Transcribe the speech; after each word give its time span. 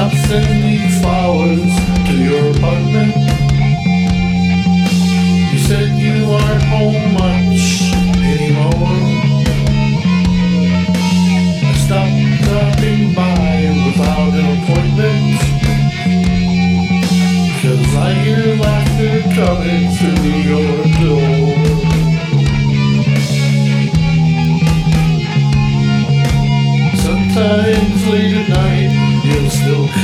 stop 0.00 0.12
sending 0.28 0.88
flowers 1.02 1.74
to 2.06 2.14
your 2.16 2.52
apartment. 2.52 3.14
You 5.52 5.58
said 5.58 5.90
you 5.98 6.24
aren't 6.30 6.62
home. 6.62 6.99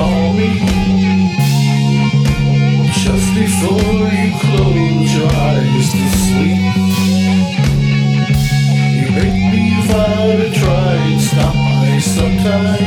call 0.00 0.32
me 0.32 0.50
just 3.04 3.28
before 3.34 4.08
you 4.18 4.30
close 4.44 5.10
your 5.18 5.30
eyes 5.48 5.86
to 5.98 6.06
sleep. 6.24 6.62
You 8.96 9.06
make 9.20 9.40
me 9.54 9.64
fight 9.88 10.36
to 10.42 10.48
try 10.60 10.94
and 11.10 11.20
stop 11.20 11.54
me 11.84 12.00
sometimes. 12.00 12.79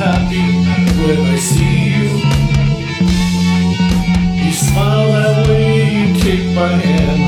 happy 0.00 0.40
when 0.98 1.20
I 1.26 1.36
see 1.36 1.90
you. 1.92 2.08
You 4.42 4.52
smile 4.52 5.12
that 5.12 5.46
way, 5.46 5.92
you 5.92 6.14
take 6.18 6.54
my 6.54 6.68
hand. 6.68 7.19